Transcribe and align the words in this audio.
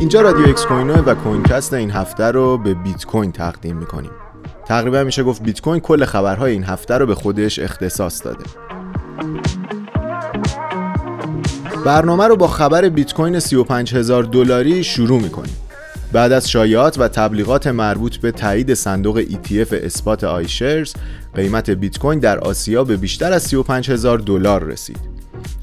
اینجا 0.00 0.20
رادیو 0.20 0.48
اکس 0.48 0.66
کوینو 0.66 0.94
و 0.94 1.14
کوین‌کست 1.14 1.72
این 1.74 1.90
هفته 1.90 2.24
رو 2.24 2.58
به 2.58 2.74
بیت 2.74 3.04
کوین 3.06 3.32
تقدیم 3.32 3.76
می‌کنیم. 3.76 4.10
تقریبا 4.66 5.04
میشه 5.04 5.22
گفت 5.22 5.42
بیت 5.42 5.60
کوین 5.60 5.80
کل 5.80 6.04
خبرهای 6.04 6.52
این 6.52 6.64
هفته 6.64 6.98
رو 6.98 7.06
به 7.06 7.14
خودش 7.14 7.58
اختصاص 7.58 8.24
داده. 8.24 8.44
برنامه 11.84 12.26
رو 12.26 12.36
با 12.36 12.46
خبر 12.46 12.88
بیت 12.88 13.14
کوین 13.14 13.40
35 13.40 13.94
هزار 13.94 14.22
دلاری 14.22 14.84
شروع 14.84 15.22
می‌کنیم. 15.22 15.56
بعد 16.12 16.32
از 16.32 16.50
شایعات 16.50 16.98
و 16.98 17.08
تبلیغات 17.08 17.66
مربوط 17.66 18.16
به 18.16 18.32
تایید 18.32 18.74
صندوق 18.74 19.22
ETF 19.22 19.72
اسپات 19.72 20.24
آیشرز 20.24 20.94
قیمت 21.34 21.70
بیت 21.70 21.98
کوین 21.98 22.18
در 22.18 22.38
آسیا 22.38 22.84
به 22.84 22.96
بیشتر 22.96 23.32
از 23.32 23.42
35 23.42 23.90
هزار 23.90 24.18
دلار 24.18 24.64
رسید. 24.64 25.17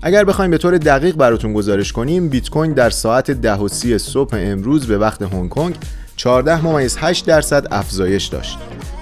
اگر 0.08 0.24
بخوایم 0.24 0.52
به 0.52 0.58
طور 0.58 0.78
دقیق 0.78 1.16
براتون 1.16 1.54
گزارش 1.54 1.92
کنیم 1.92 2.30
بیت 2.30 2.50
کوین 2.50 2.74
در 2.74 2.90
ساعت 2.90 3.32
10 3.32 3.54
و 3.54 3.68
30 3.68 3.98
صبح 3.98 4.38
امروز 4.42 4.88
به 4.88 4.98
وقت 4.98 5.22
هنگ 5.22 5.50
کنگ 5.50 5.76
14 6.16 6.66
ممیز 6.66 6.98
8 7.00 7.26
درصد 7.26 7.68
افزایش 7.72 8.26
داشت 8.26 8.58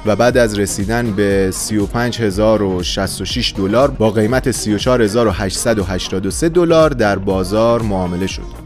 و 0.05 0.15
بعد 0.15 0.37
از 0.37 0.59
رسیدن 0.59 1.11
به 1.11 1.51
35066 1.51 3.53
دلار 3.57 3.91
با 3.91 4.11
قیمت 4.11 4.51
34883 4.51 6.49
دلار 6.49 6.89
در 6.89 7.17
بازار 7.17 7.81
معامله 7.81 8.27
شد. 8.27 8.63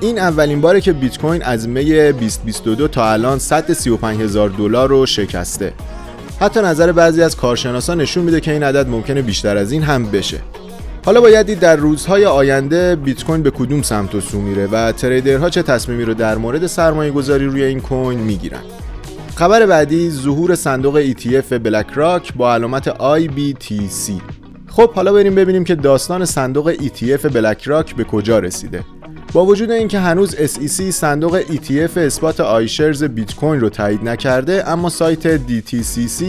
این 0.00 0.18
اولین 0.18 0.60
باره 0.60 0.80
که 0.80 0.92
بیت 0.92 1.18
کوین 1.18 1.42
از 1.42 1.68
می 1.68 1.84
2022 1.84 2.88
تا 2.88 3.12
الان 3.12 3.38
135000 3.38 4.48
دلار 4.48 4.88
رو 4.88 5.06
شکسته. 5.06 5.72
حتی 6.40 6.60
نظر 6.60 6.92
بعضی 6.92 7.22
از 7.22 7.36
کارشناسان 7.36 8.00
نشون 8.00 8.24
میده 8.24 8.40
که 8.40 8.52
این 8.52 8.62
عدد 8.62 8.88
ممکنه 8.88 9.22
بیشتر 9.22 9.56
از 9.56 9.72
این 9.72 9.82
هم 9.82 10.10
بشه. 10.10 10.38
حالا 11.04 11.20
باید 11.20 11.46
دید 11.46 11.60
در 11.60 11.76
روزهای 11.76 12.24
آینده 12.24 12.96
بیت 12.96 13.24
کوین 13.24 13.42
به 13.42 13.50
کدوم 13.50 13.82
سمت 13.82 14.14
و 14.14 14.20
سو 14.20 14.40
میره 14.40 14.66
و 14.66 14.92
تریدرها 14.92 15.50
چه 15.50 15.62
تصمیمی 15.62 16.04
رو 16.04 16.14
در 16.14 16.38
مورد 16.38 16.66
سرمایه 16.66 17.10
گذاری 17.10 17.46
روی 17.46 17.62
این 17.62 17.80
کوین 17.80 18.18
می‌گیرن. 18.18 18.62
خبر 19.34 19.66
بعدی 19.66 20.10
ظهور 20.10 20.54
صندوق 20.54 21.12
ETF 21.12 21.52
بلک 21.52 21.86
راک 21.94 22.34
با 22.34 22.54
علامت 22.54 22.88
IBTC 22.90 24.12
خب 24.66 24.92
حالا 24.92 25.12
بریم 25.12 25.34
ببینیم 25.34 25.64
که 25.64 25.74
داستان 25.74 26.24
صندوق 26.24 26.74
ETF 26.74 27.26
بلک 27.26 27.62
راک 27.62 27.94
به 27.96 28.04
کجا 28.04 28.38
رسیده. 28.38 28.84
با 29.32 29.46
وجود 29.46 29.70
اینکه 29.70 29.98
هنوز 29.98 30.34
SEC 30.34 30.90
صندوق 30.90 31.42
ETF 31.42 31.96
اثبات 31.96 32.40
آیشرز 32.40 33.04
بیت 33.04 33.34
کوین 33.34 33.60
رو 33.60 33.68
تایید 33.68 34.08
نکرده 34.08 34.68
اما 34.68 34.88
سایت 34.88 35.36
DTCC 35.36 36.24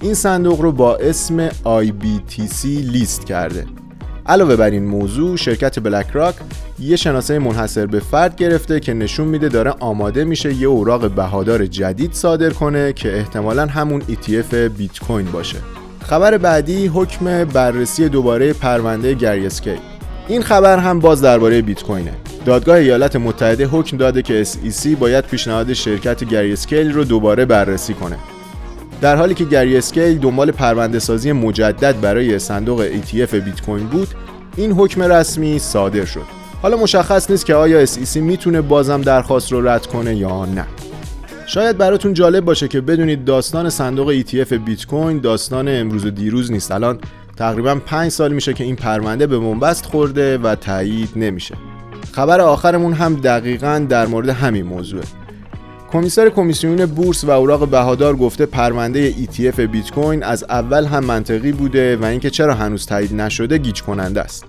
این 0.00 0.14
صندوق 0.14 0.60
رو 0.60 0.72
با 0.72 0.96
اسم 0.96 1.48
IBTC 1.48 2.64
لیست 2.64 3.26
کرده. 3.26 3.83
علاوه 4.26 4.56
بر 4.56 4.70
این 4.70 4.84
موضوع 4.84 5.36
شرکت 5.36 5.80
بلک 5.80 6.06
راک 6.12 6.34
یه 6.78 6.96
شناسه 6.96 7.38
منحصر 7.38 7.86
به 7.86 8.00
فرد 8.00 8.36
گرفته 8.36 8.80
که 8.80 8.94
نشون 8.94 9.26
میده 9.26 9.48
داره 9.48 9.70
آماده 9.80 10.24
میشه 10.24 10.54
یه 10.54 10.66
اوراق 10.66 11.10
بهادار 11.10 11.66
جدید 11.66 12.12
صادر 12.12 12.50
کنه 12.50 12.92
که 12.92 13.16
احتمالا 13.16 13.66
همون 13.66 14.00
ETF 14.00 14.54
بیت 14.54 14.98
کوین 14.98 15.26
باشه. 15.26 15.58
خبر 16.00 16.38
بعدی 16.38 16.86
حکم 16.86 17.44
بررسی 17.44 18.08
دوباره 18.08 18.52
پرونده 18.52 19.14
گری 19.14 19.37
اسکیل 19.37 19.74
این 20.28 20.42
خبر 20.42 20.78
هم 20.78 21.00
باز 21.00 21.22
درباره 21.22 21.62
بیت 21.62 21.82
کوینه 21.82 22.12
دادگاه 22.46 22.76
ایالات 22.76 23.16
متحده 23.16 23.66
حکم 23.66 23.96
داده 23.96 24.22
که 24.22 24.44
SEC 24.44 24.86
باید 24.86 25.24
پیشنهاد 25.24 25.72
شرکت 25.72 26.24
گری 26.24 26.52
اسکیل 26.52 26.92
رو 26.92 27.04
دوباره 27.04 27.44
بررسی 27.44 27.94
کنه. 27.94 28.16
در 29.00 29.16
حالی 29.16 29.34
که 29.34 29.44
گری 29.44 29.76
اسکیل 29.76 30.18
دنبال 30.18 30.50
پرونده 30.50 30.98
سازی 30.98 31.32
مجدد 31.32 32.00
برای 32.00 32.38
صندوق 32.38 32.88
ETF 32.88 33.34
بیت 33.34 33.62
کوین 33.62 33.86
بود، 33.86 34.08
این 34.56 34.72
حکم 34.72 35.02
رسمی 35.02 35.58
صادر 35.58 36.04
شد. 36.04 36.24
حالا 36.62 36.76
مشخص 36.76 37.30
نیست 37.30 37.46
که 37.46 37.54
آیا 37.54 37.86
SEC 37.86 38.16
می‌تونه 38.16 38.60
بازم 38.60 39.02
درخواست 39.02 39.52
رو 39.52 39.68
رد 39.68 39.86
کنه 39.86 40.14
یا 40.14 40.44
نه. 40.44 40.66
شاید 41.46 41.78
براتون 41.78 42.14
جالب 42.14 42.44
باشه 42.44 42.68
که 42.68 42.80
بدونید 42.80 43.24
داستان 43.24 43.70
صندوق 43.70 44.20
ETF 44.20 44.52
بیت 44.52 44.86
کوین 44.86 45.20
داستان 45.20 45.68
امروز 45.68 46.06
و 46.06 46.10
دیروز 46.10 46.52
نیست. 46.52 46.72
الان 46.72 46.98
تقریبا 47.36 47.74
5 47.74 48.10
سال 48.10 48.32
میشه 48.32 48.52
که 48.52 48.64
این 48.64 48.76
پرونده 48.76 49.26
به 49.26 49.38
بنبست 49.38 49.86
خورده 49.86 50.38
و 50.38 50.54
تایید 50.54 51.10
نمیشه. 51.16 51.54
خبر 52.12 52.40
آخرمون 52.40 52.92
هم 52.92 53.14
دقیقا 53.14 53.86
در 53.88 54.06
مورد 54.06 54.28
همین 54.28 54.66
موضوعه 54.66 55.04
کمیسر 55.94 56.28
کمیسیون 56.28 56.86
بورس 56.86 57.24
و 57.24 57.30
اوراق 57.30 57.68
بهادار 57.68 58.16
گفته 58.16 58.46
پرونده 58.46 59.12
ETF 59.12 59.60
بیت 59.60 59.90
کوین 59.90 60.22
از 60.22 60.44
اول 60.44 60.84
هم 60.84 61.04
منطقی 61.04 61.52
بوده 61.52 61.96
و 61.96 62.04
اینکه 62.04 62.30
چرا 62.30 62.54
هنوز 62.54 62.86
تایید 62.86 63.14
نشده 63.14 63.58
گیج 63.58 63.82
کننده 63.82 64.20
است. 64.20 64.44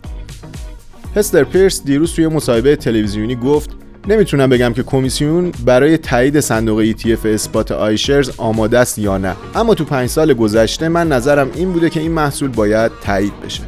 هستر 1.16 1.44
پیرس 1.44 1.83
دیروز 1.83 2.13
توی 2.13 2.28
مصاحبه 2.28 2.75
تلویزیونی 2.75 3.35
گفت 3.35 3.69
نمی‌تونم 4.07 4.50
بگم 4.50 4.73
که 4.73 4.83
کمیسیون 4.83 5.51
برای 5.66 5.97
تایید 5.97 6.39
صندوق 6.39 6.91
ETF 6.91 7.25
اسپات 7.25 7.72
آیشرز 7.72 8.31
آماده 8.38 8.79
است 8.79 9.00
یا 9.00 9.17
نه 9.17 9.35
اما 9.56 9.73
تو 9.73 9.85
پنج 9.85 10.09
سال 10.09 10.33
گذشته 10.33 10.89
من 10.89 11.07
نظرم 11.07 11.51
این 11.56 11.72
بوده 11.72 11.89
که 11.89 12.00
این 12.00 12.12
محصول 12.12 12.50
باید 12.50 12.91
تایید 13.03 13.33
بشه 13.45 13.63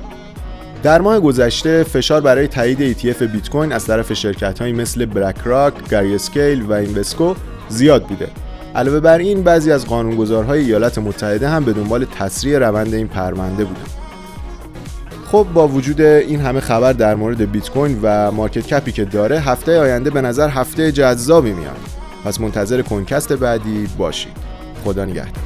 در 0.83 1.01
ماه 1.01 1.19
گذشته 1.19 1.83
فشار 1.83 2.21
برای 2.21 2.47
تایید 2.47 2.97
ETF 2.97 3.23
بیت 3.23 3.49
کوین 3.49 3.71
از 3.71 3.85
طرف 3.85 4.13
شرکت‌هایی 4.13 4.73
مثل 4.73 5.05
بلک 5.05 5.35
راک، 5.45 5.73
گری 5.89 6.15
اسکیل 6.15 6.61
و 6.61 6.73
اینوسکو 6.73 7.33
زیاد 7.69 8.03
بوده. 8.03 8.27
علاوه 8.75 8.99
بر 8.99 9.17
این 9.17 9.43
بعضی 9.43 9.71
از 9.71 9.85
قانونگذارهای 9.85 10.59
ایالات 10.59 10.97
متحده 10.97 11.49
هم 11.49 11.63
به 11.63 11.73
دنبال 11.73 12.05
تسریع 12.05 12.59
روند 12.59 12.93
این 12.93 13.07
پرونده 13.07 13.65
بودند. 13.65 13.89
خب 15.31 15.47
با 15.53 15.67
وجود 15.67 16.01
این 16.01 16.41
همه 16.41 16.59
خبر 16.59 16.93
در 16.93 17.15
مورد 17.15 17.51
بیت 17.51 17.69
کوین 17.69 17.99
و 18.01 18.31
مارکت 18.31 18.67
کپی 18.67 18.91
که 18.91 19.05
داره 19.05 19.39
هفته 19.39 19.79
آینده 19.79 20.09
به 20.09 20.21
نظر 20.21 20.49
هفته 20.49 20.91
جذابی 20.91 21.53
میاد. 21.53 21.77
پس 22.25 22.41
منتظر 22.41 22.81
کنکست 22.81 23.33
بعدی 23.33 23.87
باشید. 23.97 24.31
خدا 24.85 25.05
نگهدار. 25.05 25.43